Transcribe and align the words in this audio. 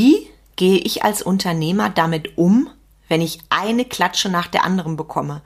Wie 0.00 0.30
gehe 0.54 0.78
ich 0.78 1.02
als 1.02 1.22
Unternehmer 1.22 1.90
damit 1.90 2.38
um, 2.38 2.70
wenn 3.08 3.20
ich 3.20 3.40
eine 3.50 3.84
Klatsche 3.84 4.28
nach 4.28 4.46
der 4.46 4.62
anderen 4.62 4.96
bekomme? 4.96 5.42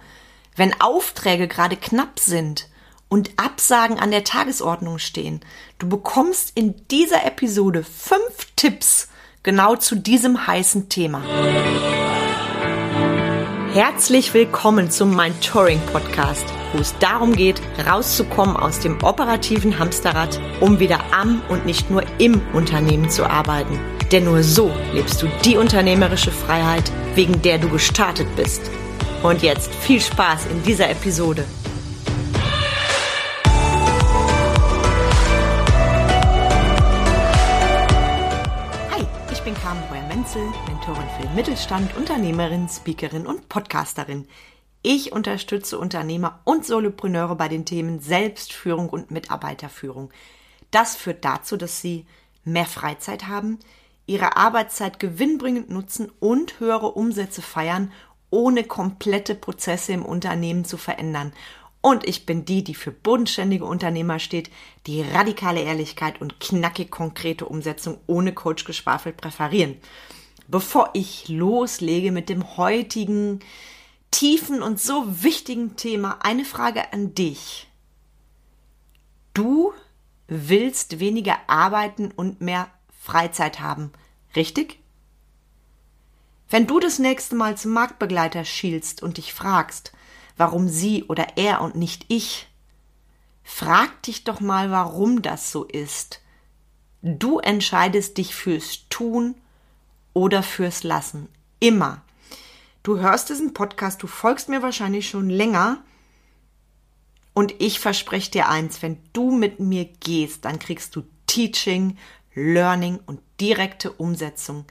Wenn 0.54 0.78
Aufträge 0.78 1.48
gerade 1.48 1.74
knapp 1.74 2.18
sind 2.20 2.68
und 3.08 3.30
Absagen 3.38 3.98
an 3.98 4.10
der 4.10 4.24
Tagesordnung 4.24 4.98
stehen? 4.98 5.40
Du 5.78 5.88
bekommst 5.88 6.52
in 6.54 6.86
dieser 6.90 7.24
Episode 7.24 7.82
fünf 7.82 8.52
Tipps 8.54 9.08
genau 9.42 9.76
zu 9.76 9.94
diesem 9.94 10.46
heißen 10.46 10.90
Thema. 10.90 11.22
Herzlich 13.72 14.34
willkommen 14.34 14.90
zum 14.90 15.16
Mind 15.16 15.42
Touring 15.42 15.80
Podcast, 15.94 16.44
wo 16.74 16.80
es 16.80 16.94
darum 16.98 17.34
geht, 17.34 17.58
rauszukommen 17.88 18.58
aus 18.58 18.80
dem 18.80 19.02
operativen 19.02 19.78
Hamsterrad, 19.78 20.38
um 20.60 20.78
wieder 20.78 21.00
am 21.10 21.40
und 21.48 21.64
nicht 21.64 21.88
nur 21.88 22.04
im 22.18 22.42
Unternehmen 22.52 23.08
zu 23.08 23.24
arbeiten. 23.24 23.80
Denn 24.12 24.24
nur 24.24 24.42
so 24.42 24.70
lebst 24.92 25.22
du 25.22 25.26
die 25.42 25.56
unternehmerische 25.56 26.30
Freiheit, 26.30 26.92
wegen 27.14 27.40
der 27.40 27.56
du 27.56 27.70
gestartet 27.70 28.28
bist. 28.36 28.60
Und 29.22 29.40
jetzt 29.40 29.74
viel 29.74 30.02
Spaß 30.02 30.48
in 30.48 30.62
dieser 30.64 30.90
Episode. 30.90 31.46
Hi, 38.90 39.06
ich 39.32 39.40
bin 39.40 39.54
Carmen 39.54 39.82
Breuer-Menzel, 39.88 40.42
Mentorin 40.68 41.08
für 41.16 41.22
den 41.26 41.34
Mittelstand, 41.34 41.96
Unternehmerin, 41.96 42.68
Speakerin 42.68 43.26
und 43.26 43.48
Podcasterin. 43.48 44.28
Ich 44.82 45.12
unterstütze 45.12 45.78
Unternehmer 45.78 46.40
und 46.44 46.66
Solopreneure 46.66 47.36
bei 47.36 47.48
den 47.48 47.64
Themen 47.64 48.00
Selbstführung 48.00 48.90
und 48.90 49.10
Mitarbeiterführung. 49.10 50.10
Das 50.70 50.96
führt 50.96 51.24
dazu, 51.24 51.56
dass 51.56 51.80
sie 51.80 52.04
mehr 52.44 52.66
Freizeit 52.66 53.28
haben, 53.28 53.58
ihre 54.06 54.36
Arbeitszeit 54.36 54.98
gewinnbringend 54.98 55.70
nutzen 55.70 56.10
und 56.20 56.60
höhere 56.60 56.92
Umsätze 56.92 57.42
feiern, 57.42 57.92
ohne 58.30 58.64
komplette 58.64 59.34
Prozesse 59.34 59.92
im 59.92 60.04
Unternehmen 60.04 60.64
zu 60.64 60.76
verändern. 60.76 61.32
Und 61.80 62.06
ich 62.06 62.26
bin 62.26 62.44
die, 62.44 62.62
die 62.62 62.74
für 62.74 62.92
bodenständige 62.92 63.64
Unternehmer 63.64 64.20
steht, 64.20 64.50
die 64.86 65.02
radikale 65.02 65.62
Ehrlichkeit 65.62 66.20
und 66.20 66.38
knackig 66.38 66.90
konkrete 66.90 67.44
Umsetzung 67.44 67.98
ohne 68.06 68.32
Coachgeschwafel 68.32 69.12
präferieren. 69.12 69.76
Bevor 70.46 70.90
ich 70.94 71.28
loslege 71.28 72.12
mit 72.12 72.28
dem 72.28 72.56
heutigen 72.56 73.40
tiefen 74.12 74.62
und 74.62 74.80
so 74.80 75.24
wichtigen 75.24 75.74
Thema, 75.76 76.18
eine 76.22 76.44
Frage 76.44 76.92
an 76.92 77.14
dich. 77.14 77.68
Du 79.34 79.72
willst 80.28 81.00
weniger 81.00 81.38
arbeiten 81.48 82.12
und 82.14 82.40
mehr 82.40 82.68
Freizeit 83.00 83.60
haben. 83.60 83.90
Richtig? 84.34 84.78
Wenn 86.48 86.66
du 86.66 86.80
das 86.80 86.98
nächste 86.98 87.34
Mal 87.34 87.56
zum 87.56 87.72
Marktbegleiter 87.72 88.44
schielst 88.44 89.02
und 89.02 89.16
dich 89.16 89.32
fragst, 89.32 89.92
warum 90.36 90.68
sie 90.68 91.04
oder 91.04 91.36
er 91.36 91.60
und 91.60 91.76
nicht 91.76 92.04
ich, 92.08 92.48
frag 93.42 94.02
dich 94.02 94.24
doch 94.24 94.40
mal, 94.40 94.70
warum 94.70 95.22
das 95.22 95.50
so 95.50 95.64
ist. 95.64 96.20
Du 97.02 97.38
entscheidest 97.38 98.18
dich 98.18 98.34
fürs 98.34 98.88
Tun 98.88 99.34
oder 100.12 100.42
fürs 100.42 100.82
Lassen. 100.84 101.28
Immer. 101.58 102.02
Du 102.82 102.98
hörst 102.98 103.28
diesen 103.28 103.54
Podcast, 103.54 104.02
du 104.02 104.06
folgst 104.06 104.48
mir 104.48 104.62
wahrscheinlich 104.62 105.08
schon 105.08 105.30
länger. 105.30 105.82
Und 107.34 107.54
ich 107.60 107.80
verspreche 107.80 108.30
dir 108.30 108.48
eins, 108.48 108.82
wenn 108.82 108.98
du 109.12 109.30
mit 109.30 109.58
mir 109.58 109.86
gehst, 109.86 110.44
dann 110.44 110.58
kriegst 110.58 110.94
du 110.96 111.02
Teaching, 111.26 111.96
Learning 112.34 113.00
und 113.06 113.20
direkte 113.40 113.92
Umsetzung. 113.92 114.64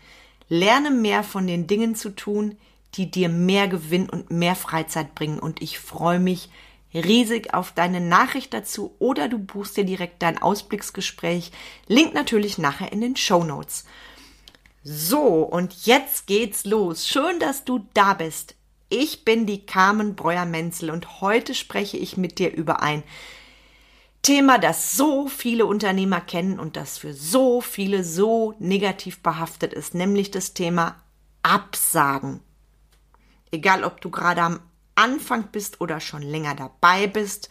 Lerne 0.49 0.91
mehr 0.91 1.23
von 1.23 1.47
den 1.47 1.67
Dingen 1.67 1.95
zu 1.95 2.09
tun, 2.15 2.57
die 2.95 3.09
dir 3.09 3.29
mehr 3.29 3.67
Gewinn 3.67 4.09
und 4.09 4.31
mehr 4.31 4.55
Freizeit 4.55 5.15
bringen. 5.15 5.39
Und 5.39 5.61
ich 5.61 5.79
freue 5.79 6.19
mich 6.19 6.49
riesig 6.93 7.53
auf 7.53 7.71
deine 7.71 8.01
Nachricht 8.01 8.53
dazu 8.53 8.93
oder 8.99 9.29
du 9.29 9.39
buchst 9.39 9.77
dir 9.77 9.85
direkt 9.85 10.21
dein 10.21 10.41
Ausblicksgespräch. 10.41 11.51
Link 11.87 12.13
natürlich 12.13 12.57
nachher 12.57 12.91
in 12.91 13.01
den 13.01 13.15
Show 13.15 13.43
Notes. 13.43 13.85
So, 14.83 15.43
und 15.43 15.85
jetzt 15.85 16.27
geht's 16.27 16.65
los. 16.65 17.07
Schön, 17.07 17.39
dass 17.39 17.63
du 17.63 17.85
da 17.93 18.13
bist. 18.13 18.55
Ich 18.89 19.23
bin 19.23 19.45
die 19.45 19.65
Carmen 19.65 20.15
Breuer-Menzel 20.15 20.89
und 20.89 21.21
heute 21.21 21.55
spreche 21.55 21.97
ich 21.97 22.17
mit 22.17 22.39
dir 22.39 22.51
über 22.53 22.81
ein 22.81 23.03
Thema, 24.21 24.59
das 24.59 24.95
so 24.95 25.27
viele 25.27 25.65
Unternehmer 25.65 26.21
kennen 26.21 26.59
und 26.59 26.75
das 26.75 26.97
für 26.99 27.13
so 27.13 27.59
viele 27.59 28.03
so 28.03 28.53
negativ 28.59 29.23
behaftet 29.23 29.73
ist, 29.73 29.95
nämlich 29.95 30.29
das 30.29 30.53
Thema 30.53 31.01
Absagen. 31.41 32.41
Egal, 33.51 33.83
ob 33.83 33.99
du 33.99 34.11
gerade 34.11 34.43
am 34.43 34.59
Anfang 34.95 35.47
bist 35.51 35.81
oder 35.81 35.99
schon 35.99 36.21
länger 36.21 36.53
dabei 36.53 37.07
bist, 37.07 37.49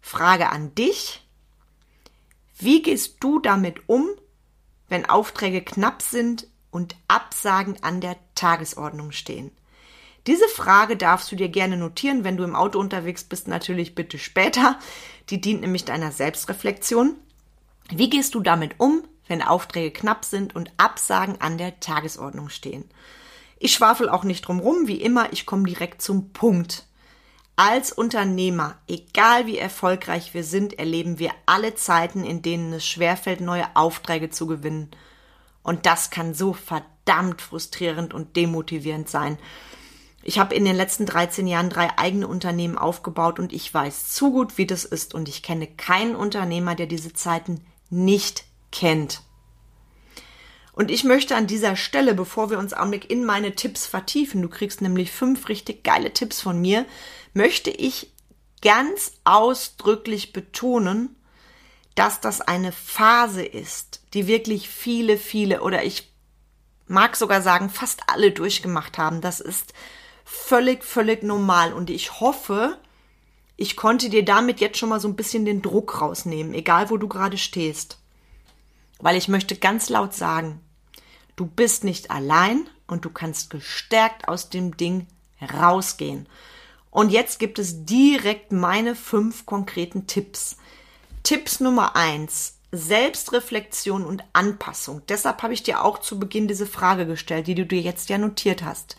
Frage 0.00 0.48
an 0.48 0.74
dich. 0.74 1.26
Wie 2.58 2.80
gehst 2.82 3.16
du 3.20 3.38
damit 3.38 3.88
um, 3.88 4.08
wenn 4.88 5.04
Aufträge 5.04 5.62
knapp 5.62 6.00
sind 6.00 6.46
und 6.70 6.96
Absagen 7.08 7.82
an 7.82 8.00
der 8.00 8.16
Tagesordnung 8.34 9.12
stehen? 9.12 9.50
Diese 10.26 10.48
Frage 10.48 10.96
darfst 10.96 11.30
du 11.30 11.36
dir 11.36 11.48
gerne 11.48 11.76
notieren, 11.76 12.24
wenn 12.24 12.36
du 12.36 12.42
im 12.42 12.56
Auto 12.56 12.80
unterwegs 12.80 13.22
bist, 13.22 13.46
natürlich 13.46 13.94
bitte 13.94 14.18
später. 14.18 14.78
Die 15.30 15.40
dient 15.40 15.60
nämlich 15.60 15.84
deiner 15.84 16.12
Selbstreflexion. 16.12 17.16
Wie 17.90 18.10
gehst 18.10 18.34
du 18.34 18.40
damit 18.40 18.74
um, 18.78 19.04
wenn 19.26 19.42
Aufträge 19.42 19.90
knapp 19.90 20.24
sind 20.24 20.54
und 20.54 20.70
Absagen 20.76 21.40
an 21.40 21.58
der 21.58 21.80
Tagesordnung 21.80 22.48
stehen? 22.48 22.84
Ich 23.58 23.72
schwafel 23.72 24.08
auch 24.08 24.24
nicht 24.24 24.42
drum 24.42 24.60
rum, 24.60 24.86
wie 24.86 25.00
immer, 25.00 25.32
ich 25.32 25.46
komme 25.46 25.64
direkt 25.64 26.02
zum 26.02 26.32
Punkt. 26.32 26.84
Als 27.58 27.90
Unternehmer, 27.90 28.76
egal 28.86 29.46
wie 29.46 29.56
erfolgreich 29.56 30.34
wir 30.34 30.44
sind, 30.44 30.78
erleben 30.78 31.18
wir 31.18 31.30
alle 31.46 31.74
Zeiten, 31.74 32.22
in 32.22 32.42
denen 32.42 32.74
es 32.74 32.86
schwerfällt, 32.86 33.40
neue 33.40 33.64
Aufträge 33.74 34.28
zu 34.28 34.46
gewinnen. 34.46 34.90
Und 35.62 35.86
das 35.86 36.10
kann 36.10 36.34
so 36.34 36.52
verdammt 36.52 37.40
frustrierend 37.40 38.12
und 38.12 38.36
demotivierend 38.36 39.08
sein. 39.08 39.38
Ich 40.28 40.40
habe 40.40 40.56
in 40.56 40.64
den 40.64 40.74
letzten 40.74 41.06
13 41.06 41.46
Jahren 41.46 41.70
drei 41.70 41.96
eigene 41.98 42.26
Unternehmen 42.26 42.76
aufgebaut 42.76 43.38
und 43.38 43.52
ich 43.52 43.72
weiß 43.72 44.08
zu 44.08 44.32
gut, 44.32 44.58
wie 44.58 44.66
das 44.66 44.84
ist 44.84 45.14
und 45.14 45.28
ich 45.28 45.40
kenne 45.40 45.68
keinen 45.68 46.16
Unternehmer, 46.16 46.74
der 46.74 46.86
diese 46.86 47.12
Zeiten 47.12 47.64
nicht 47.90 48.42
kennt. 48.72 49.22
Und 50.72 50.90
ich 50.90 51.04
möchte 51.04 51.36
an 51.36 51.46
dieser 51.46 51.76
Stelle, 51.76 52.12
bevor 52.12 52.50
wir 52.50 52.58
uns 52.58 52.74
Augenblick 52.74 53.08
in 53.08 53.24
meine 53.24 53.54
Tipps 53.54 53.86
vertiefen, 53.86 54.42
du 54.42 54.48
kriegst 54.48 54.80
nämlich 54.80 55.12
fünf 55.12 55.48
richtig 55.48 55.84
geile 55.84 56.12
Tipps 56.12 56.40
von 56.40 56.60
mir, 56.60 56.86
möchte 57.32 57.70
ich 57.70 58.12
ganz 58.62 59.12
ausdrücklich 59.22 60.32
betonen, 60.32 61.14
dass 61.94 62.20
das 62.20 62.40
eine 62.40 62.72
Phase 62.72 63.44
ist, 63.44 64.00
die 64.12 64.26
wirklich 64.26 64.68
viele, 64.68 65.18
viele 65.18 65.62
oder 65.62 65.84
ich 65.84 66.12
mag 66.88 67.14
sogar 67.14 67.42
sagen, 67.42 67.70
fast 67.70 68.02
alle 68.08 68.32
durchgemacht 68.32 68.98
haben. 68.98 69.20
Das 69.20 69.38
ist 69.38 69.72
völlig, 70.26 70.84
völlig 70.84 71.22
normal. 71.22 71.72
Und 71.72 71.88
ich 71.88 72.20
hoffe, 72.20 72.76
ich 73.56 73.76
konnte 73.76 74.10
dir 74.10 74.24
damit 74.24 74.60
jetzt 74.60 74.76
schon 74.76 74.90
mal 74.90 75.00
so 75.00 75.08
ein 75.08 75.16
bisschen 75.16 75.46
den 75.46 75.62
Druck 75.62 76.02
rausnehmen, 76.02 76.52
egal 76.52 76.90
wo 76.90 76.98
du 76.98 77.08
gerade 77.08 77.38
stehst. 77.38 77.98
Weil 78.98 79.16
ich 79.16 79.28
möchte 79.28 79.56
ganz 79.56 79.88
laut 79.88 80.12
sagen, 80.12 80.60
du 81.36 81.46
bist 81.46 81.84
nicht 81.84 82.10
allein 82.10 82.68
und 82.86 83.04
du 83.04 83.10
kannst 83.10 83.50
gestärkt 83.50 84.28
aus 84.28 84.50
dem 84.50 84.76
Ding 84.76 85.06
rausgehen. 85.40 86.28
Und 86.90 87.10
jetzt 87.10 87.38
gibt 87.38 87.58
es 87.58 87.84
direkt 87.84 88.52
meine 88.52 88.94
fünf 88.94 89.46
konkreten 89.46 90.06
Tipps. 90.06 90.56
Tipps 91.22 91.60
Nummer 91.60 91.94
eins. 91.94 92.54
Selbstreflexion 92.72 94.04
und 94.04 94.24
Anpassung. 94.32 95.02
Deshalb 95.08 95.42
habe 95.42 95.54
ich 95.54 95.62
dir 95.62 95.84
auch 95.84 95.98
zu 95.98 96.18
Beginn 96.18 96.48
diese 96.48 96.66
Frage 96.66 97.06
gestellt, 97.06 97.46
die 97.46 97.54
du 97.54 97.64
dir 97.64 97.80
jetzt 97.80 98.08
ja 98.08 98.18
notiert 98.18 98.64
hast. 98.64 98.96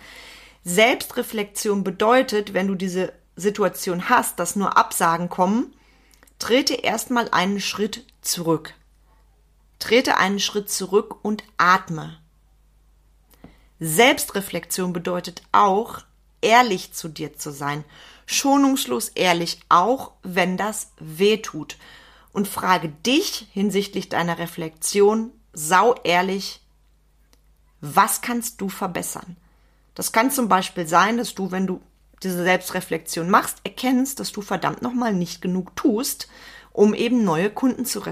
Selbstreflexion 0.68 1.86
bedeutet, 1.86 2.54
wenn 2.54 2.68
du 2.68 2.75
diese 2.75 3.14
Situation 3.38 4.10
hast, 4.10 4.38
dass 4.38 4.58
nur 4.58 4.75
Absagen 4.75 5.30
kommen, 5.30 5.74
trete 6.40 6.74
erstmal 6.74 7.30
einen 7.30 7.62
Schritt 7.62 8.06
zurück. 8.22 8.74
Trete 9.80 10.18
einen 10.18 10.42
Schritt 10.42 10.69
zurück 10.69 11.24
und 11.24 11.46
atme. 11.56 12.19
Selbstreflexion 13.80 14.92
bedeutet 14.92 15.42
auch, 15.54 16.00
ehrlich 16.42 16.92
zu 16.92 17.08
dir 17.08 17.38
zu 17.38 17.52
sein. 17.52 17.86
Schonungslos 18.25 19.08
ehrlich, 19.08 19.62
auch 19.69 20.12
wenn 20.24 20.58
das 20.58 20.92
weh 21.00 21.38
tut. 21.38 21.78
Und 22.34 22.50
frage 22.50 22.90
dich 22.90 23.48
hinsichtlich 23.54 24.10
deiner 24.10 24.38
Reflexion 24.38 25.31
sau 25.54 25.96
ehrlich, 26.04 26.60
was 27.80 28.19
kannst 28.19 28.60
du 28.60 28.68
verbessern? 28.68 29.38
Das 29.98 30.12
kann 30.12 30.30
zum 30.30 30.48
Beispiel 30.48 30.86
sein, 30.86 31.18
dass 31.18 31.34
du, 31.34 31.50
wenn 31.50 31.66
du 31.66 31.82
diese 32.22 32.44
Selbstreflexion 32.44 33.32
machst, 33.32 33.58
erkennst, 33.64 34.20
dass 34.20 34.32
du 34.32 34.44
verdammt 34.44 34.84
nochmal 34.84 35.12
nicht 35.12 35.42
genug 35.42 35.76
tust, 35.76 36.28
um 36.72 36.94
eben 36.94 37.24
neue 37.24 37.50
Kunden 37.50 37.84
zu, 37.84 38.04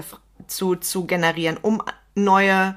zu, 0.48 0.74
zu 0.74 1.06
generieren, 1.06 1.58
um 1.62 1.80
neue 2.16 2.76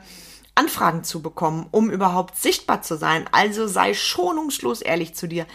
Anfragen 0.54 1.04
zu 1.04 1.24
bekommen, 1.24 1.66
um 1.72 1.90
überhaupt 1.90 2.38
sichtbar 2.38 2.84
zu 2.84 2.98
sein. 2.98 3.28
Also 3.32 3.66
sei 3.66 3.96
schonungslos 3.96 4.84
ehrlich 4.84 5.16
zu 5.16 5.28
dir. 5.28 5.48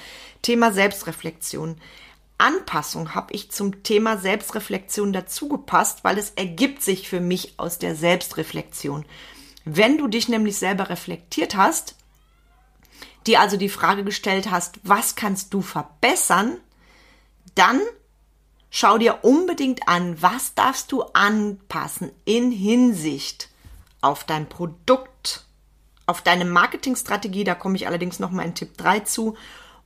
Thema 0.42 0.72
Selbstreflexion. 0.72 1.76
Anpassung 2.38 3.14
habe 3.14 3.32
ich 3.34 3.52
zum 3.52 3.84
Thema 3.84 4.18
Selbstreflexion 4.18 5.12
dazu 5.12 5.48
gepasst, 5.48 6.02
weil 6.02 6.18
es 6.18 6.30
ergibt 6.30 6.82
sich 6.82 7.08
für 7.08 7.20
mich 7.20 7.54
aus 7.58 7.78
der 7.78 7.94
Selbstreflexion. 7.94 9.04
Wenn 9.64 9.96
du 9.96 10.08
dich 10.08 10.28
nämlich 10.28 10.56
selber 10.56 10.90
reflektiert 10.90 11.54
hast, 11.54 11.94
dir 13.26 13.40
also 13.40 13.56
die 13.56 13.68
Frage 13.68 14.04
gestellt 14.04 14.50
hast, 14.50 14.80
was 14.82 15.14
kannst 15.14 15.54
du 15.54 15.62
verbessern, 15.62 16.58
dann 17.54 17.80
schau 18.70 18.98
dir 18.98 19.20
unbedingt 19.22 19.88
an, 19.88 20.20
was 20.20 20.54
darfst 20.54 20.92
du 20.92 21.02
anpassen 21.02 22.10
in 22.24 22.50
Hinsicht 22.50 23.48
auf 24.00 24.24
dein 24.24 24.48
Produkt, 24.48 25.44
auf 26.06 26.22
deine 26.22 26.44
Marketingstrategie, 26.44 27.44
da 27.44 27.54
komme 27.54 27.76
ich 27.76 27.86
allerdings 27.86 28.18
noch 28.18 28.30
mal 28.30 28.44
in 28.44 28.54
Tipp 28.54 28.76
3 28.76 29.00
zu, 29.00 29.36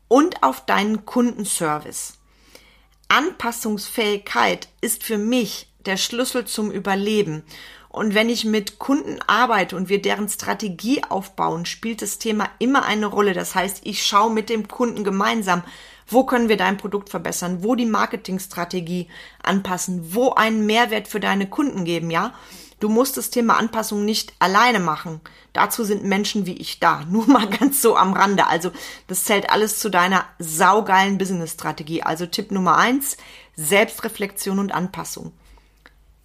und 0.09 0.43
auf 0.43 0.65
deinen 0.65 1.05
Kundenservice. 1.05 2.15
Anpassungsfähigkeit 3.09 4.69
ist 4.81 5.05
für 5.05 5.19
mich 5.19 5.69
der 5.87 5.97
Schlüssel 5.97 6.47
zum 6.47 6.71
Überleben. 6.71 7.45
Und 7.89 8.15
wenn 8.15 8.29
ich 8.29 8.45
mit 8.45 8.79
Kunden 8.79 9.19
arbeite 9.27 9.75
und 9.77 9.89
wir 9.89 10.03
deren 10.03 10.29
Strategie 10.29 11.03
aufbauen, 11.09 11.65
spielt 11.65 12.03
das 12.03 12.19
Thema 12.19 12.49
immer 12.59 12.85
eine 12.85 13.07
Rolle. 13.07 13.33
Das 13.33 13.55
heißt, 13.55 13.81
ich 13.85 14.05
schaue 14.05 14.33
mit 14.33 14.51
dem 14.51 14.69
Kunden 14.69 15.05
gemeinsam, 15.05 15.63
wo 16.07 16.25
können 16.25 16.49
wir 16.49 16.57
dein 16.57 16.77
Produkt 16.77 17.09
verbessern, 17.09 17.63
wo 17.63 17.75
die 17.75 17.87
Marketingstrategie 17.87 19.09
anpassen, 19.43 20.15
wo 20.15 20.33
einen 20.33 20.67
Mehrwert 20.67 21.09
für 21.09 21.21
deine 21.21 21.49
Kunden 21.49 21.85
geben, 21.85 22.11
ja? 22.11 22.35
Du 22.81 22.89
musst 22.89 23.17
das 23.17 23.31
Thema 23.31 23.57
Anpassung 23.57 24.05
nicht 24.05 24.33
alleine 24.39 24.79
machen. 24.79 25.21
Dazu 25.53 25.83
sind 25.83 26.05
Menschen 26.05 26.47
wie 26.47 26.57
ich 26.57 26.79
da. 26.79 27.05
Nur 27.11 27.27
mal 27.27 27.49
ganz 27.49 27.83
so 27.83 27.97
am 27.97 28.13
Rande. 28.13 28.47
Also 28.47 28.71
das 29.07 29.25
zählt 29.25 29.51
alles 29.51 29.81
zu 29.81 29.91
deiner 29.91 30.25
saugeilen 30.39 31.19
Business-Strategie. 31.19 32.03
Also 32.03 32.27
Tipp 32.27 32.53
Nummer 32.53 32.77
eins, 32.77 33.17
Selbstreflexion 33.57 34.59
und 34.59 34.73
Anpassung. 34.73 35.33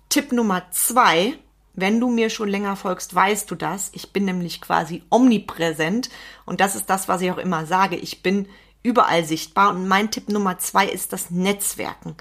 Tipp 0.09 0.31
Nummer 0.31 0.69
zwei, 0.69 1.39
wenn 1.73 1.99
du 1.99 2.09
mir 2.09 2.29
schon 2.29 2.49
länger 2.49 2.75
folgst, 2.75 3.13
weißt 3.13 3.49
du 3.49 3.55
das. 3.55 3.89
Ich 3.93 4.13
bin 4.13 4.25
nämlich 4.25 4.61
quasi 4.61 5.03
omnipräsent 5.09 6.09
und 6.45 6.59
das 6.59 6.75
ist 6.75 6.89
das, 6.89 7.07
was 7.07 7.21
ich 7.21 7.31
auch 7.31 7.37
immer 7.37 7.65
sage. 7.65 7.95
Ich 7.95 8.21
bin 8.21 8.47
überall 8.83 9.25
sichtbar 9.25 9.71
und 9.71 9.87
mein 9.87 10.11
Tipp 10.11 10.29
Nummer 10.29 10.59
zwei 10.59 10.87
ist 10.87 11.13
das 11.13 11.29
Netzwerken. 11.31 12.15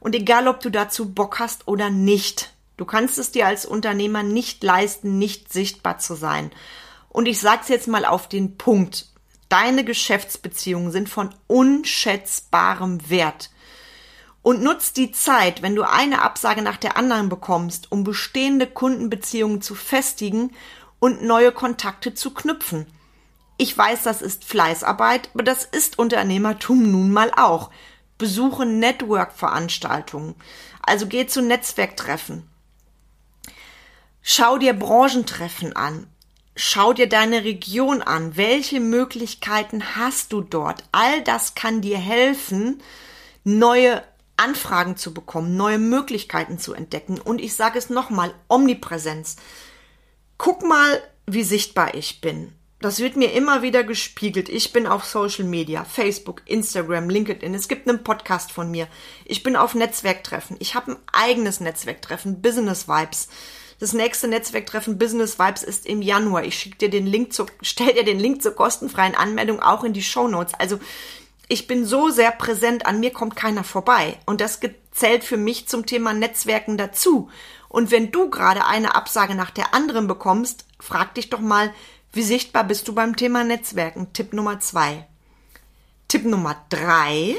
Und 0.00 0.14
egal, 0.14 0.48
ob 0.48 0.60
du 0.60 0.70
dazu 0.70 1.12
Bock 1.12 1.38
hast 1.38 1.66
oder 1.66 1.90
nicht, 1.90 2.54
Du 2.76 2.84
kannst 2.84 3.18
es 3.18 3.30
dir 3.30 3.46
als 3.46 3.66
Unternehmer 3.66 4.22
nicht 4.22 4.62
leisten, 4.64 5.18
nicht 5.18 5.52
sichtbar 5.52 5.98
zu 5.98 6.14
sein. 6.14 6.50
Und 7.08 7.26
ich 7.26 7.38
sage 7.38 7.60
es 7.62 7.68
jetzt 7.68 7.88
mal 7.88 8.04
auf 8.04 8.28
den 8.28 8.56
Punkt. 8.56 9.06
Deine 9.48 9.84
Geschäftsbeziehungen 9.84 10.90
sind 10.90 11.08
von 11.08 11.30
unschätzbarem 11.46 13.08
Wert. 13.08 13.50
Und 14.44 14.62
nutz 14.62 14.92
die 14.92 15.10
Zeit, 15.10 15.62
wenn 15.62 15.74
du 15.74 15.84
eine 15.84 16.20
Absage 16.20 16.60
nach 16.60 16.76
der 16.76 16.98
anderen 16.98 17.30
bekommst, 17.30 17.90
um 17.90 18.04
bestehende 18.04 18.66
Kundenbeziehungen 18.66 19.62
zu 19.62 19.74
festigen 19.74 20.52
und 21.00 21.22
neue 21.24 21.50
Kontakte 21.50 22.12
zu 22.12 22.34
knüpfen. 22.34 22.86
Ich 23.56 23.76
weiß, 23.76 24.02
das 24.02 24.20
ist 24.20 24.44
Fleißarbeit, 24.44 25.30
aber 25.32 25.44
das 25.44 25.64
ist 25.64 25.98
Unternehmertum 25.98 26.90
nun 26.92 27.10
mal 27.10 27.32
auch. 27.34 27.70
Besuche 28.18 28.66
Network-Veranstaltungen. 28.66 30.34
Also 30.82 31.06
geh 31.06 31.26
zu 31.26 31.40
Netzwerktreffen. 31.40 32.46
Schau 34.20 34.58
dir 34.58 34.74
Branchentreffen 34.74 35.74
an. 35.74 36.06
Schau 36.54 36.92
dir 36.92 37.08
deine 37.08 37.44
Region 37.44 38.02
an. 38.02 38.36
Welche 38.36 38.80
Möglichkeiten 38.80 39.96
hast 39.96 40.34
du 40.34 40.42
dort? 40.42 40.84
All 40.92 41.22
das 41.22 41.54
kann 41.54 41.80
dir 41.80 41.96
helfen, 41.96 42.82
neue 43.42 44.02
Anfragen 44.36 44.96
zu 44.96 45.14
bekommen, 45.14 45.56
neue 45.56 45.78
Möglichkeiten 45.78 46.58
zu 46.58 46.74
entdecken. 46.74 47.20
Und 47.20 47.40
ich 47.40 47.54
sage 47.54 47.78
es 47.78 47.90
nochmal, 47.90 48.34
Omnipräsenz. 48.48 49.36
Guck 50.38 50.62
mal, 50.62 51.02
wie 51.26 51.44
sichtbar 51.44 51.94
ich 51.94 52.20
bin. 52.20 52.52
Das 52.80 52.98
wird 52.98 53.16
mir 53.16 53.32
immer 53.32 53.62
wieder 53.62 53.82
gespiegelt. 53.82 54.50
Ich 54.50 54.72
bin 54.72 54.86
auf 54.86 55.06
Social 55.06 55.44
Media, 55.44 55.84
Facebook, 55.84 56.42
Instagram, 56.44 57.08
LinkedIn. 57.08 57.54
Es 57.54 57.68
gibt 57.68 57.88
einen 57.88 58.04
Podcast 58.04 58.52
von 58.52 58.70
mir. 58.70 58.88
Ich 59.24 59.42
bin 59.42 59.56
auf 59.56 59.74
Netzwerktreffen. 59.74 60.56
Ich 60.60 60.74
habe 60.74 60.92
ein 60.92 60.96
eigenes 61.10 61.60
Netzwerktreffen, 61.60 62.42
Business 62.42 62.86
Vibes. 62.86 63.28
Das 63.80 63.94
nächste 63.94 64.28
Netzwerktreffen 64.28 64.98
Business 64.98 65.38
Vibes 65.38 65.62
ist 65.62 65.86
im 65.86 66.02
Januar. 66.02 66.44
Ich 66.44 66.58
schicke 66.58 66.76
dir 66.76 66.90
den 66.90 67.06
Link 67.06 67.32
zu, 67.32 67.46
stell 67.62 67.94
dir 67.94 68.04
den 68.04 68.20
Link 68.20 68.42
zur 68.42 68.54
kostenfreien 68.54 69.14
Anmeldung 69.14 69.60
auch 69.60 69.84
in 69.84 69.94
die 69.94 70.02
Show 70.02 70.28
Notes. 70.28 70.52
Also 70.54 70.78
ich 71.54 71.68
bin 71.68 71.86
so 71.86 72.10
sehr 72.10 72.32
präsent, 72.32 72.84
an 72.84 72.98
mir 72.98 73.12
kommt 73.12 73.36
keiner 73.36 73.62
vorbei. 73.62 74.18
Und 74.26 74.40
das 74.40 74.58
zählt 74.90 75.22
für 75.22 75.36
mich 75.36 75.68
zum 75.68 75.86
Thema 75.86 76.12
Netzwerken 76.12 76.76
dazu. 76.76 77.30
Und 77.68 77.92
wenn 77.92 78.10
du 78.10 78.28
gerade 78.28 78.66
eine 78.66 78.96
Absage 78.96 79.36
nach 79.36 79.52
der 79.52 79.72
anderen 79.72 80.08
bekommst, 80.08 80.64
frag 80.80 81.14
dich 81.14 81.30
doch 81.30 81.38
mal, 81.38 81.72
wie 82.12 82.24
sichtbar 82.24 82.64
bist 82.64 82.88
du 82.88 82.92
beim 82.92 83.14
Thema 83.14 83.44
Netzwerken? 83.44 84.12
Tipp 84.12 84.32
Nummer 84.32 84.58
zwei. 84.58 85.06
Tipp 86.08 86.24
Nummer 86.24 86.56
drei 86.70 87.36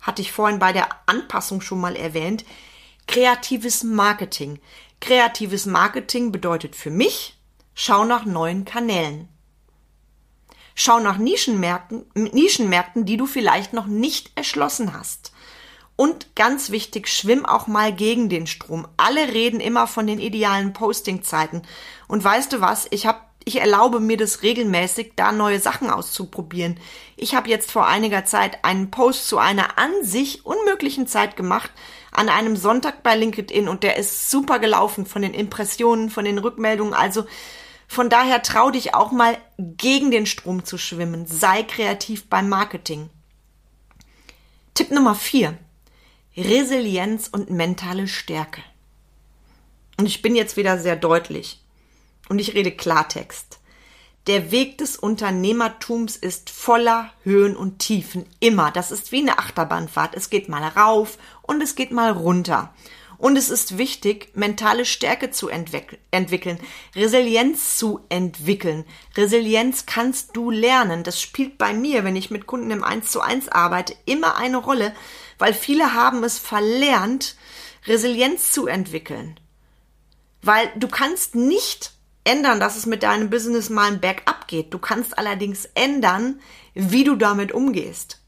hatte 0.00 0.22
ich 0.22 0.30
vorhin 0.30 0.60
bei 0.60 0.72
der 0.72 0.88
Anpassung 1.06 1.60
schon 1.60 1.80
mal 1.80 1.96
erwähnt. 1.96 2.44
Kreatives 3.08 3.82
Marketing. 3.82 4.60
Kreatives 5.00 5.66
Marketing 5.66 6.30
bedeutet 6.30 6.76
für 6.76 6.90
mich, 6.90 7.36
schau 7.74 8.04
nach 8.04 8.24
neuen 8.24 8.64
Kanälen. 8.64 9.28
Schau 10.80 11.00
nach 11.00 11.18
Nischenmärkten, 11.18 12.04
Nischenmärkten, 12.14 13.04
die 13.04 13.16
du 13.16 13.26
vielleicht 13.26 13.72
noch 13.72 13.86
nicht 13.86 14.30
erschlossen 14.36 14.92
hast. 14.92 15.32
Und 15.96 16.36
ganz 16.36 16.70
wichtig, 16.70 17.08
schwimm 17.08 17.44
auch 17.44 17.66
mal 17.66 17.92
gegen 17.92 18.28
den 18.28 18.46
Strom. 18.46 18.86
Alle 18.96 19.32
reden 19.34 19.58
immer 19.58 19.88
von 19.88 20.06
den 20.06 20.20
idealen 20.20 20.72
Postingzeiten. 20.72 21.62
Und 22.06 22.22
weißt 22.22 22.52
du 22.52 22.60
was? 22.60 22.86
Ich 22.90 23.06
habe 23.06 23.18
ich 23.44 23.60
erlaube 23.60 23.98
mir 23.98 24.16
das 24.16 24.42
regelmäßig, 24.42 25.14
da 25.16 25.32
neue 25.32 25.58
Sachen 25.58 25.90
auszuprobieren. 25.90 26.78
Ich 27.16 27.34
habe 27.34 27.48
jetzt 27.48 27.72
vor 27.72 27.88
einiger 27.88 28.24
Zeit 28.24 28.64
einen 28.64 28.92
Post 28.92 29.26
zu 29.26 29.38
einer 29.38 29.78
an 29.78 29.90
sich 30.02 30.46
unmöglichen 30.46 31.08
Zeit 31.08 31.34
gemacht, 31.34 31.72
an 32.12 32.28
einem 32.28 32.56
Sonntag 32.56 33.02
bei 33.02 33.16
LinkedIn 33.16 33.66
und 33.66 33.82
der 33.82 33.96
ist 33.96 34.30
super 34.30 34.60
gelaufen 34.60 35.06
von 35.06 35.22
den 35.22 35.34
Impressionen, 35.34 36.10
von 36.10 36.24
den 36.24 36.38
Rückmeldungen. 36.38 36.94
Also 36.94 37.24
von 37.88 38.10
daher 38.10 38.42
trau 38.42 38.70
dich 38.70 38.94
auch 38.94 39.10
mal 39.10 39.36
gegen 39.58 40.10
den 40.10 40.26
Strom 40.26 40.64
zu 40.64 40.78
schwimmen. 40.78 41.26
Sei 41.26 41.62
kreativ 41.62 42.28
beim 42.28 42.48
Marketing. 42.48 43.08
Tipp 44.74 44.90
Nummer 44.90 45.14
vier: 45.14 45.58
Resilienz 46.36 47.28
und 47.28 47.50
mentale 47.50 48.06
Stärke. 48.06 48.62
Und 49.96 50.06
ich 50.06 50.22
bin 50.22 50.36
jetzt 50.36 50.56
wieder 50.56 50.78
sehr 50.78 50.96
deutlich. 50.96 51.64
Und 52.28 52.38
ich 52.38 52.54
rede 52.54 52.70
Klartext. 52.70 53.58
Der 54.26 54.50
Weg 54.50 54.76
des 54.76 54.98
Unternehmertums 54.98 56.14
ist 56.16 56.50
voller 56.50 57.10
Höhen 57.22 57.56
und 57.56 57.78
Tiefen. 57.78 58.26
Immer. 58.38 58.70
Das 58.70 58.90
ist 58.90 59.10
wie 59.10 59.22
eine 59.22 59.38
Achterbahnfahrt. 59.38 60.14
Es 60.14 60.28
geht 60.28 60.50
mal 60.50 60.62
rauf 60.62 61.16
und 61.40 61.62
es 61.62 61.74
geht 61.74 61.90
mal 61.90 62.12
runter. 62.12 62.74
Und 63.18 63.36
es 63.36 63.50
ist 63.50 63.78
wichtig, 63.78 64.30
mentale 64.34 64.84
Stärke 64.84 65.32
zu 65.32 65.48
entwick 65.48 65.98
entwickeln, 66.12 66.60
Resilienz 66.94 67.76
zu 67.76 68.00
entwickeln. 68.08 68.84
Resilienz 69.16 69.86
kannst 69.86 70.36
du 70.36 70.52
lernen. 70.52 71.02
Das 71.02 71.20
spielt 71.20 71.58
bei 71.58 71.74
mir, 71.74 72.04
wenn 72.04 72.14
ich 72.14 72.30
mit 72.30 72.46
Kunden 72.46 72.70
im 72.70 72.84
1 72.84 73.10
zu 73.10 73.20
1 73.20 73.48
arbeite, 73.48 73.96
immer 74.04 74.36
eine 74.36 74.58
Rolle, 74.58 74.94
weil 75.36 75.52
viele 75.52 75.94
haben 75.94 76.22
es 76.22 76.38
verlernt, 76.38 77.36
Resilienz 77.86 78.52
zu 78.52 78.68
entwickeln. 78.68 79.40
Weil 80.40 80.70
du 80.76 80.86
kannst 80.86 81.34
nicht 81.34 81.92
ändern, 82.22 82.60
dass 82.60 82.76
es 82.76 82.86
mit 82.86 83.02
deinem 83.02 83.30
Business 83.30 83.68
mal 83.68 83.90
ein 83.90 84.00
Backup 84.00 84.46
geht. 84.46 84.72
Du 84.72 84.78
kannst 84.78 85.18
allerdings 85.18 85.64
ändern, 85.74 86.40
wie 86.74 87.02
du 87.02 87.16
damit 87.16 87.50
umgehst. 87.50 88.20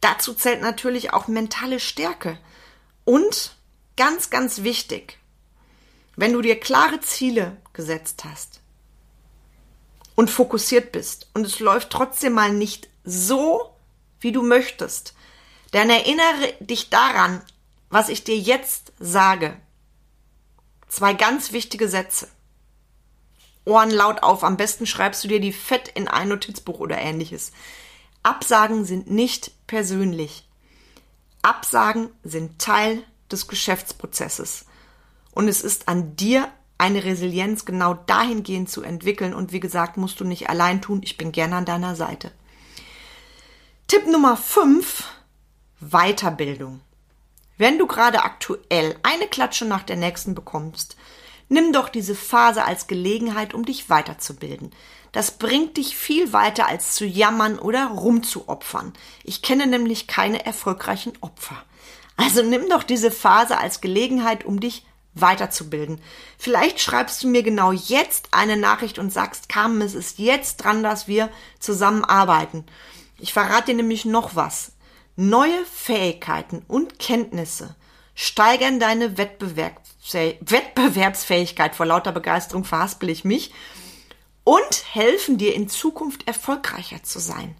Dazu 0.00 0.32
zählt 0.32 0.62
natürlich 0.62 1.12
auch 1.12 1.28
mentale 1.28 1.80
Stärke. 1.80 2.38
Und 3.04 3.55
ganz, 3.96 4.30
ganz 4.30 4.62
wichtig, 4.62 5.18
wenn 6.16 6.32
du 6.32 6.42
dir 6.42 6.58
klare 6.58 7.00
Ziele 7.00 7.56
gesetzt 7.72 8.24
hast 8.24 8.60
und 10.14 10.30
fokussiert 10.30 10.92
bist 10.92 11.28
und 11.34 11.46
es 11.46 11.60
läuft 11.60 11.90
trotzdem 11.90 12.32
mal 12.32 12.52
nicht 12.52 12.88
so, 13.04 13.74
wie 14.20 14.32
du 14.32 14.42
möchtest, 14.42 15.14
dann 15.72 15.90
erinnere 15.90 16.54
dich 16.60 16.90
daran, 16.90 17.42
was 17.90 18.08
ich 18.08 18.24
dir 18.24 18.36
jetzt 18.36 18.92
sage. 18.98 19.56
Zwei 20.88 21.12
ganz 21.14 21.52
wichtige 21.52 21.88
Sätze. 21.88 22.28
Ohren 23.64 23.90
laut 23.90 24.22
auf. 24.22 24.44
Am 24.44 24.56
besten 24.56 24.86
schreibst 24.86 25.24
du 25.24 25.28
dir 25.28 25.40
die 25.40 25.52
fett 25.52 25.88
in 25.88 26.08
ein 26.08 26.28
Notizbuch 26.28 26.78
oder 26.78 26.98
ähnliches. 26.98 27.52
Absagen 28.22 28.84
sind 28.84 29.10
nicht 29.10 29.50
persönlich. 29.66 30.48
Absagen 31.42 32.10
sind 32.22 32.60
Teil 32.60 33.04
des 33.30 33.48
Geschäftsprozesses. 33.48 34.66
Und 35.32 35.48
es 35.48 35.62
ist 35.62 35.88
an 35.88 36.16
dir 36.16 36.50
eine 36.78 37.04
Resilienz 37.04 37.64
genau 37.64 37.94
dahingehend 37.94 38.70
zu 38.70 38.82
entwickeln. 38.82 39.34
Und 39.34 39.52
wie 39.52 39.60
gesagt, 39.60 39.96
musst 39.96 40.20
du 40.20 40.24
nicht 40.24 40.48
allein 40.50 40.82
tun. 40.82 41.00
Ich 41.02 41.16
bin 41.16 41.32
gerne 41.32 41.56
an 41.56 41.64
deiner 41.64 41.96
Seite. 41.96 42.32
Tipp 43.86 44.06
Nummer 44.06 44.36
5. 44.36 45.04
Weiterbildung. 45.80 46.80
Wenn 47.58 47.78
du 47.78 47.86
gerade 47.86 48.22
aktuell 48.22 48.96
eine 49.02 49.28
Klatsche 49.28 49.64
nach 49.64 49.82
der 49.82 49.96
nächsten 49.96 50.34
bekommst, 50.34 50.96
nimm 51.48 51.72
doch 51.72 51.88
diese 51.88 52.14
Phase 52.14 52.64
als 52.64 52.86
Gelegenheit, 52.86 53.54
um 53.54 53.64
dich 53.64 53.88
weiterzubilden. 53.88 54.72
Das 55.12 55.38
bringt 55.38 55.78
dich 55.78 55.96
viel 55.96 56.32
weiter 56.32 56.66
als 56.68 56.94
zu 56.94 57.06
jammern 57.06 57.58
oder 57.58 57.86
rumzuopfern. 57.86 58.92
Ich 59.24 59.40
kenne 59.40 59.66
nämlich 59.66 60.06
keine 60.06 60.44
erfolgreichen 60.44 61.14
Opfer. 61.22 61.56
Also 62.16 62.42
nimm 62.42 62.68
doch 62.68 62.82
diese 62.82 63.10
Phase 63.10 63.58
als 63.58 63.80
Gelegenheit, 63.80 64.44
um 64.44 64.60
dich 64.60 64.86
weiterzubilden. 65.14 66.00
Vielleicht 66.38 66.80
schreibst 66.80 67.22
du 67.22 67.28
mir 67.28 67.42
genau 67.42 67.72
jetzt 67.72 68.28
eine 68.32 68.56
Nachricht 68.56 68.98
und 68.98 69.12
sagst, 69.12 69.48
Carmen, 69.48 69.80
es 69.80 69.94
ist 69.94 70.18
jetzt 70.18 70.58
dran, 70.58 70.82
dass 70.82 71.08
wir 71.08 71.30
zusammenarbeiten. 71.58 72.64
Ich 73.18 73.32
verrate 73.32 73.68
dir 73.68 73.76
nämlich 73.76 74.04
noch 74.04 74.36
was. 74.36 74.72
Neue 75.16 75.64
Fähigkeiten 75.64 76.62
und 76.68 76.98
Kenntnisse 76.98 77.74
steigern 78.14 78.78
deine 78.78 79.16
Wettbewerbsfähigkeit. 79.16 81.74
Vor 81.74 81.86
lauter 81.86 82.12
Begeisterung 82.12 82.64
verhaspel 82.64 83.08
ich 83.08 83.24
mich. 83.24 83.52
Und 84.44 84.84
helfen 84.92 85.38
dir 85.38 85.54
in 85.54 85.68
Zukunft 85.68 86.28
erfolgreicher 86.28 87.02
zu 87.02 87.18
sein. 87.18 87.56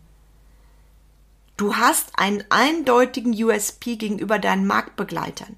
Du 1.57 1.77
hast 1.77 2.19
einen 2.19 2.45
eindeutigen 2.51 3.33
USP 3.33 3.97
gegenüber 3.97 4.39
deinen 4.39 4.67
Marktbegleitern. 4.67 5.57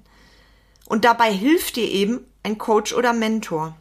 Und 0.85 1.05
dabei 1.05 1.31
hilft 1.31 1.75
dir 1.75 1.89
eben 1.89 2.25
ein 2.43 2.57
Coach 2.57 2.93
oder 2.93 3.13
Mentor. 3.13 3.75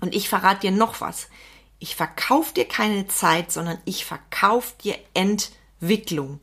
Und 0.00 0.14
ich 0.14 0.28
verrate 0.28 0.62
dir 0.62 0.72
noch 0.72 1.00
was. 1.00 1.28
Ich 1.78 1.96
verkaufe 1.96 2.52
dir 2.54 2.66
keine 2.66 3.06
Zeit, 3.06 3.52
sondern 3.52 3.78
ich 3.84 4.04
verkaufe 4.04 4.74
dir 4.82 4.96
Entwicklung. 5.14 6.40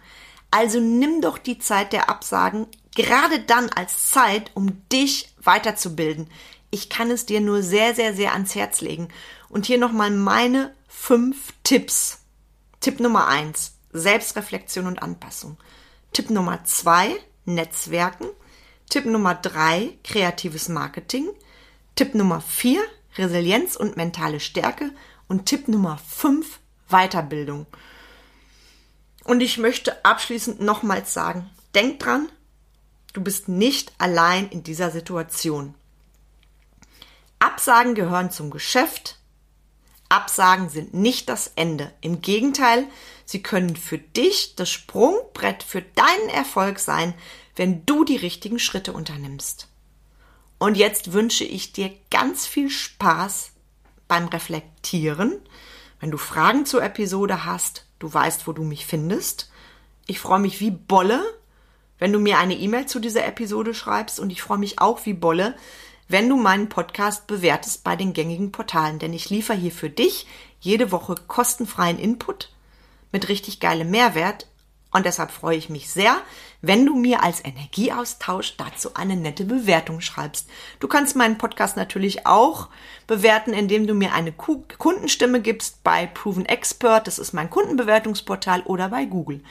Also 0.50 0.80
nimm 0.80 1.22
doch 1.22 1.38
die 1.38 1.60
Zeit 1.60 1.94
der 1.94 2.10
Absagen 2.10 2.68
gerade 2.96 3.39
dann 3.39 3.70
als 3.70 4.10
Zeit, 4.10 4.51
um 4.53 4.88
dich 4.89 5.34
weiterzubilden. 5.41 6.30
Ich 6.72 6.89
kann 6.89 7.12
es 7.12 7.25
dir 7.25 7.41
nur 7.41 7.63
sehr, 7.63 7.96
sehr, 7.96 8.13
sehr 8.13 8.34
ans 8.34 8.56
Herz 8.56 8.82
legen. 8.82 9.10
Und 9.50 9.65
hier 9.65 9.77
nochmal 9.77 10.12
meine 10.12 10.74
fünf 10.88 11.53
Tipps. 11.63 12.20
Tipp 12.80 13.00
Nummer 13.00 13.27
eins, 13.27 13.74
Selbstreflexion 13.93 14.88
und 14.88 15.01
Anpassung. 15.01 15.57
Tipp 16.13 16.29
Nummer 16.29 16.63
zwei, 16.63 17.15
Netzwerken. 17.45 18.27
Tipp 18.89 19.05
Nummer 19.05 19.36
drei, 19.36 19.98
kreatives 20.03 20.69
Marketing. 20.69 21.29
Tipp 21.95 22.15
Nummer 22.15 22.41
vier, 22.41 22.81
Resilienz 23.15 23.75
und 23.75 23.98
mentale 23.98 24.39
Stärke. 24.39 24.91
Und 25.27 25.45
Tipp 25.45 25.67
Nummer 25.67 25.98
fünf, 25.98 26.60
Weiterbildung. 26.89 27.65
Und 29.24 29.41
ich 29.41 29.57
möchte 29.57 30.03
abschließend 30.03 30.62
nochmals 30.62 31.13
sagen, 31.13 31.50
denk 31.75 32.00
dran, 32.00 32.29
du 33.13 33.21
bist 33.21 33.48
nicht 33.48 33.93
allein 33.98 34.50
in 34.50 34.63
dieser 34.63 34.91
Situation. 34.91 35.75
Absagen 37.39 37.95
gehören 37.95 38.31
zum 38.31 38.51
Geschäft. 38.51 39.17
Absagen 40.10 40.69
sind 40.69 40.93
nicht 40.93 41.29
das 41.29 41.51
Ende. 41.55 41.91
Im 42.01 42.21
Gegenteil, 42.21 42.88
sie 43.31 43.41
können 43.41 43.75
für 43.75 43.97
dich 43.97 44.55
das 44.55 44.69
Sprungbrett 44.69 45.63
für 45.63 45.81
deinen 45.81 46.29
Erfolg 46.29 46.79
sein, 46.79 47.13
wenn 47.55 47.85
du 47.85 48.03
die 48.03 48.17
richtigen 48.17 48.59
Schritte 48.59 48.93
unternimmst. 48.93 49.67
Und 50.59 50.77
jetzt 50.77 51.13
wünsche 51.13 51.43
ich 51.43 51.73
dir 51.73 51.91
ganz 52.11 52.45
viel 52.45 52.69
Spaß 52.69 53.51
beim 54.07 54.27
Reflektieren. 54.27 55.39
Wenn 56.00 56.11
du 56.11 56.17
Fragen 56.17 56.65
zur 56.65 56.83
Episode 56.83 57.45
hast, 57.45 57.85
du 58.00 58.13
weißt, 58.13 58.45
wo 58.47 58.51
du 58.51 58.63
mich 58.63 58.85
findest. 58.85 59.50
Ich 60.05 60.19
freue 60.19 60.39
mich 60.39 60.59
wie 60.59 60.71
Bolle, 60.71 61.23
wenn 61.97 62.13
du 62.13 62.19
mir 62.19 62.38
eine 62.38 62.55
E-Mail 62.55 62.85
zu 62.85 63.00
dieser 63.00 63.25
Episode 63.25 63.73
schreibst 63.73 64.19
und 64.19 64.29
ich 64.29 64.41
freue 64.41 64.57
mich 64.57 64.79
auch 64.79 65.05
wie 65.05 65.13
Bolle, 65.13 65.55
wenn 66.07 66.27
du 66.27 66.35
meinen 66.35 66.67
Podcast 66.67 67.27
bewertest 67.27 67.83
bei 67.83 67.95
den 67.95 68.13
gängigen 68.13 68.51
Portalen, 68.51 69.00
denn 69.00 69.13
ich 69.13 69.29
liefere 69.29 69.57
hier 69.57 69.71
für 69.71 69.89
dich 69.89 70.27
jede 70.59 70.91
Woche 70.91 71.15
kostenfreien 71.27 71.97
Input 71.97 72.50
mit 73.12 73.30
richtig 73.30 73.60
geilem 73.60 73.91
Mehrwert 73.91 74.48
und 74.94 75.06
deshalb 75.06 75.32
freue 75.32 75.56
ich 75.56 75.70
mich 75.70 75.89
sehr, 75.89 76.18
wenn 76.62 76.86
du 76.86 76.96
mir 76.96 77.24
als 77.24 77.44
Energieaustausch 77.44 78.58
dazu 78.58 78.94
eine 78.94 79.15
nette 79.15 79.46
Bewertung 79.46 80.01
schreibst. 80.01 80.50
Du 80.80 80.88
kannst 80.89 81.15
meinen 81.15 81.38
Podcast 81.38 81.77
natürlich 81.77 82.27
auch 82.27 82.68
bewerten, 83.08 83.53
indem 83.53 83.88
du 83.88 83.94
mir 83.94 84.13
eine 84.13 84.34
Kundenstimme 84.34 85.41
gibst 85.41 85.84
bei 85.84 86.08
Proven 86.08 86.46
Expert, 86.46 87.08
das 87.08 87.20
ist 87.20 87.32
mein 87.32 87.50
Kundenbewertungsportal, 87.50 88.63
oder 88.63 88.89
bei 88.89 89.06
Google. 89.06 89.41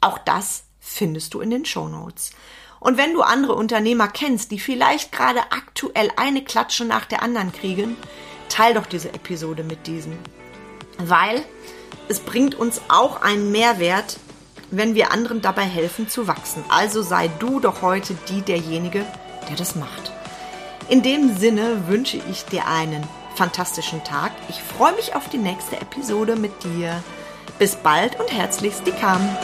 Auch 0.00 0.18
das 0.18 0.64
findest 0.80 1.34
du 1.34 1.40
in 1.40 1.50
den 1.50 1.64
Show 1.64 1.86
Notes. 1.86 2.32
Und 2.80 2.96
wenn 2.96 3.12
du 3.12 3.22
andere 3.22 3.54
Unternehmer 3.54 4.08
kennst, 4.08 4.50
die 4.50 4.58
vielleicht 4.58 5.12
gerade 5.12 5.40
aktuell 5.52 6.10
eine 6.16 6.42
Klatsche 6.42 6.84
nach 6.84 7.04
der 7.04 7.22
anderen 7.22 7.52
kriegen, 7.52 7.96
teil 8.48 8.74
doch 8.74 8.86
diese 8.86 9.12
Episode 9.12 9.62
mit 9.62 9.86
diesen. 9.86 10.18
Weil 10.98 11.44
es 12.08 12.20
bringt 12.20 12.54
uns 12.54 12.80
auch 12.88 13.22
einen 13.22 13.52
Mehrwert, 13.52 14.18
wenn 14.70 14.94
wir 14.94 15.12
anderen 15.12 15.42
dabei 15.42 15.62
helfen 15.62 16.08
zu 16.08 16.26
wachsen. 16.26 16.64
Also 16.68 17.02
sei 17.02 17.28
du 17.38 17.60
doch 17.60 17.82
heute 17.82 18.16
die 18.28 18.42
derjenige, 18.42 19.04
der 19.48 19.56
das 19.56 19.74
macht. 19.74 20.12
In 20.88 21.02
dem 21.02 21.36
Sinne 21.36 21.88
wünsche 21.88 22.20
ich 22.30 22.44
dir 22.44 22.66
einen 22.66 23.06
fantastischen 23.36 24.02
Tag. 24.04 24.32
Ich 24.48 24.60
freue 24.60 24.94
mich 24.94 25.14
auf 25.14 25.28
die 25.28 25.38
nächste 25.38 25.76
Episode 25.76 26.36
mit 26.36 26.64
dir. 26.64 27.02
Bis 27.58 27.76
bald 27.76 28.18
und 28.18 28.32
herzlichst 28.32 28.86
die 28.86 28.92
Carmen. 28.92 29.36